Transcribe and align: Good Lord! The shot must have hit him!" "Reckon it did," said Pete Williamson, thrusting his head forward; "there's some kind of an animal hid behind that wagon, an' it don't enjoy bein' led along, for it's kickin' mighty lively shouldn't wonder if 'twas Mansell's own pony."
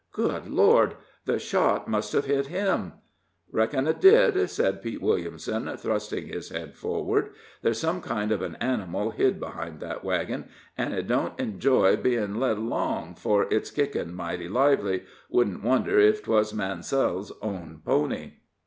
Good 0.13 0.49
Lord! 0.49 0.95
The 1.25 1.37
shot 1.37 1.87
must 1.87 2.13
have 2.13 2.25
hit 2.25 2.47
him!" 2.47 2.93
"Reckon 3.51 3.85
it 3.85 4.01
did," 4.01 4.49
said 4.49 4.81
Pete 4.81 4.99
Williamson, 4.99 5.77
thrusting 5.77 6.25
his 6.25 6.49
head 6.49 6.75
forward; 6.75 7.29
"there's 7.61 7.77
some 7.79 8.01
kind 8.01 8.31
of 8.31 8.41
an 8.41 8.55
animal 8.55 9.11
hid 9.11 9.39
behind 9.39 9.79
that 9.81 10.03
wagon, 10.03 10.49
an' 10.75 10.93
it 10.93 11.05
don't 11.05 11.39
enjoy 11.39 11.97
bein' 11.97 12.39
led 12.39 12.57
along, 12.57 13.13
for 13.13 13.45
it's 13.51 13.69
kickin' 13.69 14.15
mighty 14.15 14.49
lively 14.49 15.03
shouldn't 15.31 15.61
wonder 15.63 15.99
if 15.99 16.23
'twas 16.23 16.51
Mansell's 16.51 17.31
own 17.43 17.83
pony." 17.85 18.31